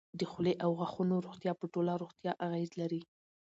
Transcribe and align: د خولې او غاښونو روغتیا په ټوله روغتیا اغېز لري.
د 0.19 0.21
خولې 0.31 0.53
او 0.63 0.69
غاښونو 0.79 1.15
روغتیا 1.25 1.51
په 1.57 1.65
ټوله 1.73 1.93
روغتیا 2.03 2.31
اغېز 2.45 2.71
لري. 2.81 3.01